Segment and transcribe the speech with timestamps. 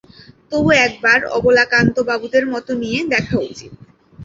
[0.51, 3.71] তবু একবার অবলাকান্তবাবুদের মত নিয়ে দেখা উচিত।